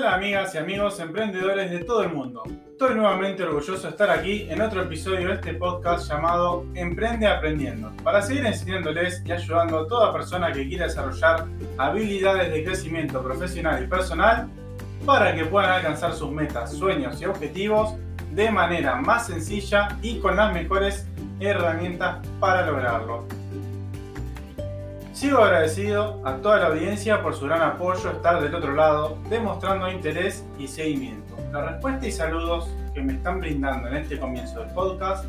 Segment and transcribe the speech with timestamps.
[0.00, 2.42] Hola amigas y amigos emprendedores de todo el mundo.
[2.70, 7.92] Estoy nuevamente orgulloso de estar aquí en otro episodio de este podcast llamado Emprende Aprendiendo,
[8.02, 11.44] para seguir enseñándoles y ayudando a toda persona que quiera desarrollar
[11.76, 14.48] habilidades de crecimiento profesional y personal
[15.04, 17.94] para que puedan alcanzar sus metas, sueños y objetivos
[18.32, 21.06] de manera más sencilla y con las mejores
[21.40, 23.26] herramientas para lograrlo.
[25.20, 29.90] Sigo agradecido a toda la audiencia por su gran apoyo, estar del otro lado, demostrando
[29.90, 31.36] interés y seguimiento.
[31.52, 35.26] La respuesta y saludos que me están brindando en este comienzo del podcast,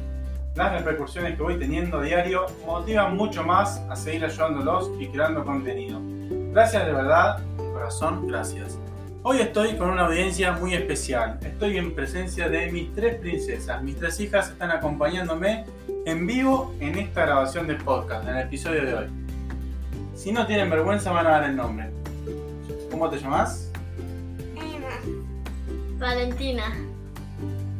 [0.56, 5.44] las repercusiones que voy teniendo a diario, motivan mucho más a seguir ayudándolos y creando
[5.44, 6.00] contenido.
[6.53, 8.80] Gracias de verdad, de corazón, gracias.
[9.23, 11.38] Hoy estoy con una audiencia muy especial.
[11.42, 13.84] Estoy en presencia de mis tres princesas.
[13.84, 15.66] Mis tres hijas están acompañándome
[16.06, 19.20] en vivo en esta grabación del podcast, en el episodio de hoy.
[20.22, 21.89] Si no tienen vergüenza, van a dar el nombre.
[22.91, 23.72] ¿Cómo te llamas?
[24.55, 25.17] Emma.
[25.97, 26.75] Valentina.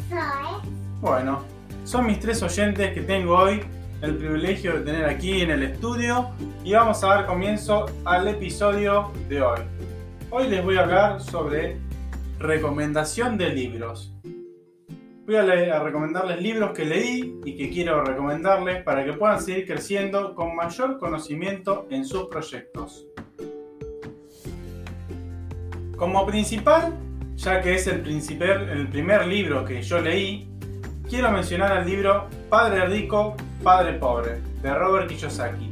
[0.10, 0.72] Zoe.
[1.02, 1.44] Bueno,
[1.84, 3.62] son mis tres oyentes que tengo hoy
[4.02, 6.32] el privilegio de tener aquí en el estudio
[6.64, 9.60] y vamos a dar comienzo al episodio de hoy.
[10.32, 11.78] Hoy les voy a hablar sobre
[12.40, 14.12] recomendación de libros.
[15.32, 19.42] Voy a, leer- a recomendarles libros que leí y que quiero recomendarles para que puedan
[19.42, 23.08] seguir creciendo con mayor conocimiento en sus proyectos.
[25.96, 26.98] Como principal,
[27.38, 30.50] ya que es el, el primer libro que yo leí,
[31.10, 35.71] quiero mencionar el libro Padre Rico, Padre Pobre, de Robert Kiyosaki.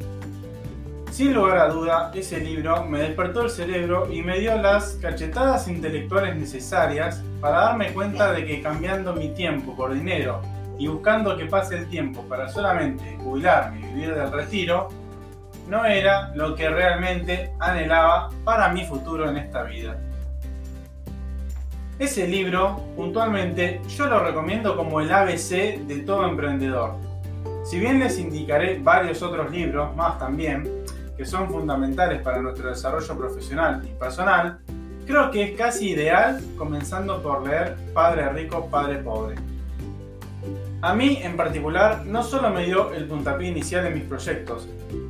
[1.19, 5.67] Sin lugar a duda, ese libro me despertó el cerebro y me dio las cachetadas
[5.67, 10.41] intelectuales necesarias para darme cuenta de que cambiando mi tiempo por dinero
[10.77, 14.87] y buscando que pase el tiempo para solamente jubilarme y vivir del retiro,
[15.67, 19.97] no era lo que realmente anhelaba para mi futuro en esta vida.
[21.99, 26.95] Ese libro, puntualmente, yo lo recomiendo como el ABC de todo emprendedor.
[27.65, 30.79] Si bien les indicaré varios otros libros más también,
[31.19, 34.59] que son fundamentales para nuestro desarrollo profesional y personal,
[35.05, 39.35] creo que es casi ideal comenzando por leer Padre Rico, Padre Pobre.
[40.81, 44.69] A mí en particular no solo me dio el puntapié inicial en mis proyectos,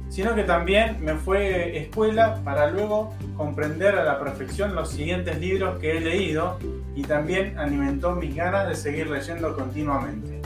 [0.10, 5.78] sino que también me fue escuela para luego comprender a la perfección los siguientes libros
[5.78, 6.58] que he leído
[6.96, 10.42] y también alimentó mis ganas de seguir leyendo continuamente,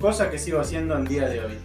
[0.00, 1.58] cosa que sigo haciendo el día de hoy.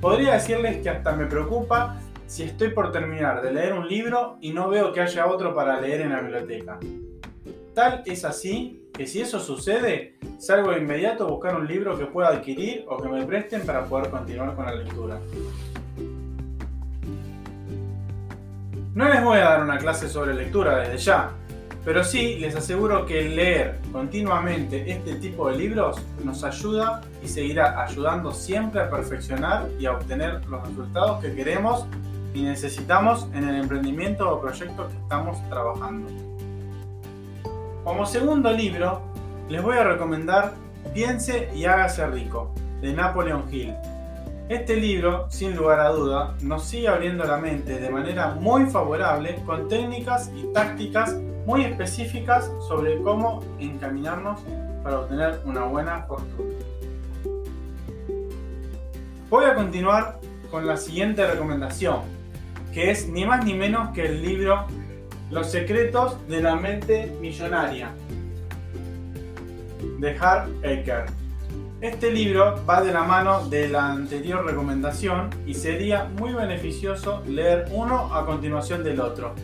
[0.00, 1.96] Podría decirles que hasta me preocupa
[2.30, 5.80] si estoy por terminar de leer un libro y no veo que haya otro para
[5.80, 6.78] leer en la biblioteca.
[7.74, 12.06] Tal es así que si eso sucede, salgo de inmediato a buscar un libro que
[12.06, 15.18] pueda adquirir o que me presten para poder continuar con la lectura.
[18.94, 21.32] No les voy a dar una clase sobre lectura desde ya,
[21.84, 27.82] pero sí les aseguro que leer continuamente este tipo de libros nos ayuda y seguirá
[27.82, 31.86] ayudando siempre a perfeccionar y a obtener los resultados que queremos
[32.34, 36.08] y necesitamos en el emprendimiento o proyecto que estamos trabajando.
[37.84, 39.02] Como segundo libro,
[39.48, 40.54] les voy a recomendar
[40.94, 42.50] Piense y hágase rico,
[42.80, 43.74] de Napoleon Hill.
[44.48, 49.40] Este libro, sin lugar a duda, nos sigue abriendo la mente de manera muy favorable
[49.46, 51.16] con técnicas y tácticas
[51.46, 54.40] muy específicas sobre cómo encaminarnos
[54.82, 56.50] para obtener una buena fortuna.
[59.28, 60.18] Voy a continuar
[60.50, 62.00] con la siguiente recomendación,
[62.72, 64.66] que es ni más ni menos que el libro
[65.30, 67.90] Los secretos de la mente millonaria
[69.98, 71.06] de Hart Ecker.
[71.80, 77.66] Este libro va de la mano de la anterior recomendación y sería muy beneficioso leer
[77.72, 79.34] uno a continuación del otro.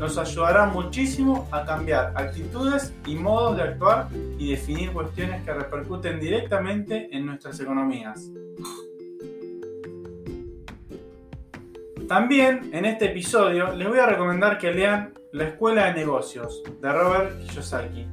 [0.00, 4.08] nos ayudará muchísimo a cambiar actitudes y modos de actuar
[4.38, 8.30] y definir cuestiones que repercuten directamente en nuestras economías.
[12.08, 16.92] También en este episodio les voy a recomendar que lean La Escuela de Negocios de
[16.92, 18.06] Robert Kiyosaki,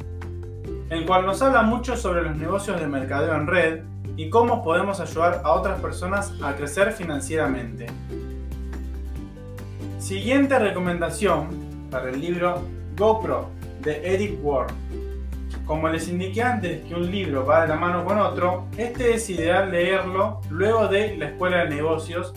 [0.89, 3.81] el cual nos habla mucho sobre los negocios de mercadeo en red
[4.17, 7.85] y cómo podemos ayudar a otras personas a crecer financieramente.
[9.99, 11.49] Siguiente recomendación
[11.91, 12.63] para el libro
[12.97, 13.49] GoPro
[13.83, 14.71] de Eric Ward.
[15.67, 19.29] Como les indiqué antes que un libro va de la mano con otro, este es
[19.29, 22.33] ideal leerlo luego de la escuela de negocios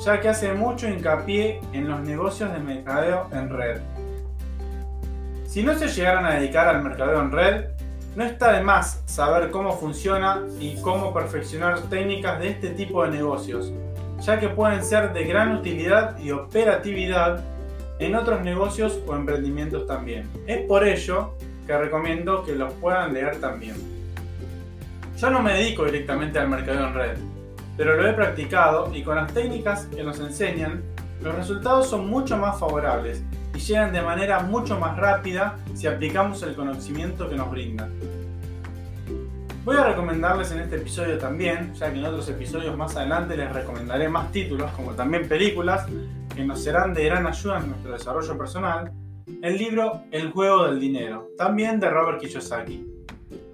[0.00, 3.80] ya que hace mucho hincapié en los negocios de mercadeo en red.
[5.46, 7.64] Si no se llegaran a dedicar al mercadeo en red,
[8.14, 13.10] no está de más saber cómo funciona y cómo perfeccionar técnicas de este tipo de
[13.10, 13.72] negocios,
[14.20, 17.44] ya que pueden ser de gran utilidad y operatividad
[17.98, 20.28] en otros negocios o emprendimientos también.
[20.46, 21.34] Es por ello
[21.66, 23.76] que recomiendo que los puedan leer también.
[25.16, 27.18] Yo no me dedico directamente al mercadeo en red,
[27.78, 30.82] pero lo he practicado y con las técnicas que nos enseñan,
[31.22, 33.22] los resultados son mucho más favorables
[33.54, 37.92] y llegan de manera mucho más rápida si aplicamos el conocimiento que nos brindan.
[39.64, 43.52] Voy a recomendarles en este episodio también, ya que en otros episodios más adelante les
[43.52, 45.86] recomendaré más títulos, como también películas,
[46.34, 48.92] que nos serán de gran ayuda en nuestro desarrollo personal,
[49.40, 52.87] el libro El juego del dinero, también de Robert Kiyosaki,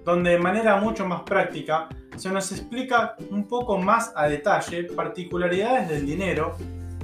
[0.05, 5.89] donde de manera mucho más práctica se nos explica un poco más a detalle particularidades
[5.89, 6.55] del dinero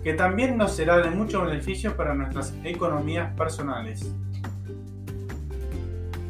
[0.04, 4.14] que también nos será de mucho beneficio para nuestras economías personales.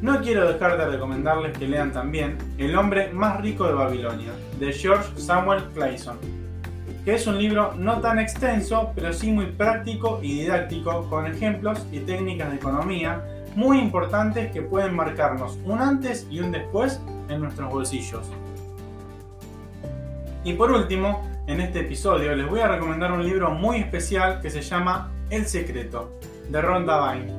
[0.01, 4.73] No quiero dejar de recomendarles que lean también El hombre más rico de Babilonia, de
[4.73, 6.17] George Samuel Clayson,
[7.05, 11.85] que es un libro no tan extenso, pero sí muy práctico y didáctico, con ejemplos
[11.91, 13.23] y técnicas de economía
[13.55, 16.99] muy importantes que pueden marcarnos un antes y un después
[17.29, 18.29] en nuestros bolsillos.
[20.43, 24.49] Y por último, en este episodio les voy a recomendar un libro muy especial que
[24.49, 26.17] se llama El Secreto,
[26.49, 27.31] de Ronda Vine,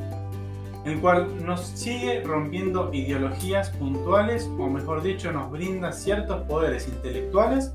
[0.85, 7.73] el cual nos sigue rompiendo ideologías puntuales, o mejor dicho, nos brinda ciertos poderes intelectuales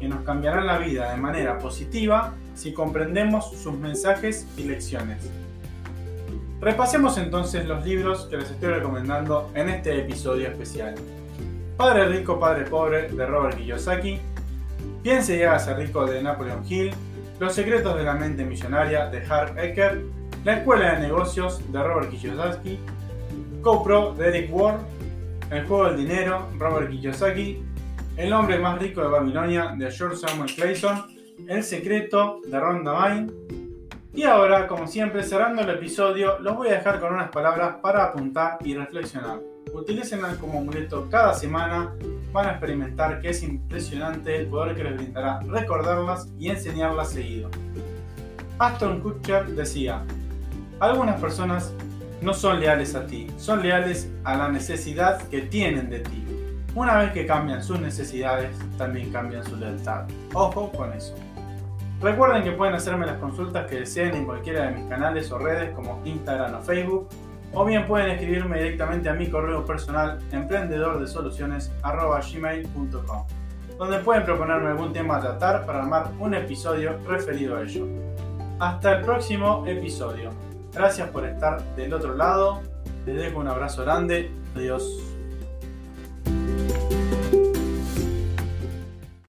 [0.00, 5.30] que nos cambiarán la vida de manera positiva si comprendemos sus mensajes y lecciones.
[6.62, 10.94] Repasemos entonces los libros que les estoy recomendando en este episodio especial.
[11.76, 14.20] Padre Rico, Padre Pobre de Robert Kiyosaki,
[15.02, 16.92] Piense y hágase rico de Napoleon Hill,
[17.40, 20.04] Los secretos de la mente millonaria de Harv Eker,
[20.44, 22.78] La escuela de negocios de Robert Kiyosaki,
[23.60, 24.82] CoPro de Eric Ward,
[25.50, 27.60] El juego del dinero, Robert Kiyosaki,
[28.16, 31.06] El hombre más rico de Babilonia de George Samuel Clayson,
[31.48, 33.61] El secreto de Ronda Vine.
[34.14, 38.04] Y ahora, como siempre, cerrando el episodio, los voy a dejar con unas palabras para
[38.04, 39.40] apuntar y reflexionar.
[39.72, 41.94] Utilícenla como amuleto cada semana
[42.30, 47.48] van a experimentar que es impresionante el poder que les brindará recordarlas y enseñarlas seguido.
[48.58, 50.04] Aston Kutcher decía,
[50.78, 51.72] algunas personas
[52.20, 56.22] no son leales a ti, son leales a la necesidad que tienen de ti.
[56.74, 60.04] Una vez que cambian sus necesidades, también cambian su lealtad.
[60.34, 61.14] Ojo con eso.
[62.02, 65.70] Recuerden que pueden hacerme las consultas que deseen en cualquiera de mis canales o redes
[65.70, 67.08] como Instagram o Facebook
[67.54, 73.26] o bien pueden escribirme directamente a mi correo personal emprendedordesoluciones.gmail.com
[73.78, 77.86] donde pueden proponerme algún tema a tratar para armar un episodio referido a ello.
[78.58, 80.30] Hasta el próximo episodio.
[80.72, 82.60] Gracias por estar del otro lado.
[83.06, 84.30] Les dejo un abrazo grande.
[84.54, 85.11] Adiós.